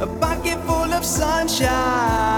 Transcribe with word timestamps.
A 0.00 0.06
bucket 0.06 0.58
full 0.64 0.92
of 0.92 1.04
sunshine 1.04 2.37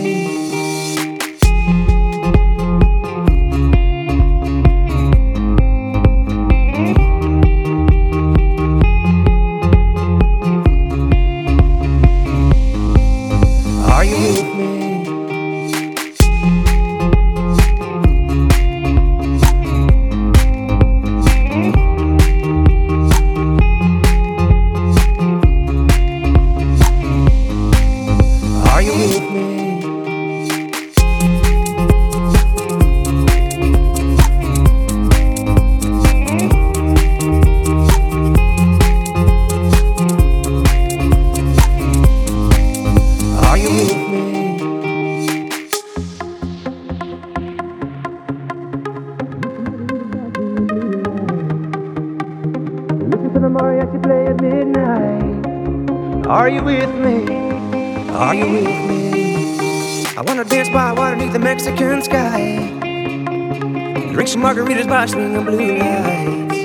Margaritas 65.01 65.33
by 65.35 65.43
blue 65.43 65.77
lights. 65.77 66.59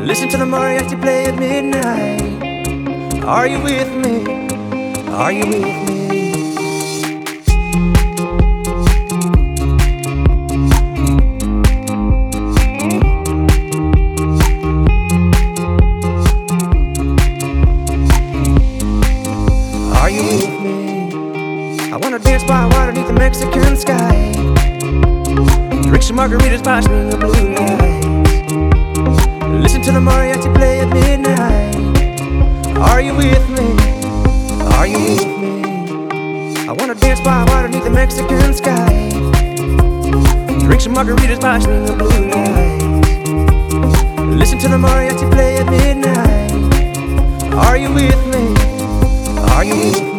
Listen 0.00 0.28
to 0.28 0.36
the 0.36 0.44
mariachi 0.44 1.00
play 1.00 1.26
at 1.26 1.38
midnight. 1.38 3.24
Are 3.24 3.46
you 3.46 3.60
with 3.60 3.94
me? 3.94 4.24
Are 5.08 5.32
you 5.32 5.46
with 5.46 5.62
me? 5.88 6.02
Are 19.94 20.10
you 20.10 20.22
with 20.24 20.60
me? 20.60 21.92
I 21.92 21.96
wanna 21.96 22.18
dance 22.18 22.44
by 22.44 22.66
water 22.66 22.92
beneath 22.92 23.06
the 23.06 23.12
Mexican 23.14 23.76
sky. 23.76 24.41
Some 26.02 26.16
margaritas 26.16 26.64
by 26.64 26.80
swinging 26.80 27.18
blue 27.20 27.54
lights. 27.54 28.06
Listen 29.62 29.82
to 29.82 29.92
the 29.92 30.00
mariachi 30.00 30.52
play 30.52 30.80
at 30.80 30.88
midnight. 30.88 31.76
Are 32.76 33.00
you 33.00 33.14
with 33.14 33.48
me? 33.48 33.76
Are 34.74 34.86
you 34.86 34.98
with 34.98 35.24
me? 35.38 35.62
I 36.68 36.72
wanna 36.76 36.96
dance 36.96 37.20
by 37.20 37.44
water 37.44 37.68
beneath 37.68 37.84
the 37.84 37.90
Mexican 37.90 38.52
sky. 38.52 39.10
Drink 40.66 40.80
some 40.80 40.94
margaritas 40.94 41.40
by 41.40 41.60
swinging 41.60 41.96
blue 41.96 42.28
lights. 42.34 44.02
Listen 44.36 44.58
to 44.58 44.68
the 44.68 44.78
mariachi 44.78 45.30
play 45.30 45.58
at 45.58 45.66
midnight. 45.70 46.52
Are 47.54 47.76
you 47.76 47.92
with 47.94 48.26
me? 48.26 48.54
Are 49.52 49.64
you 49.64 49.76
with 49.76 50.02
me? 50.02 50.11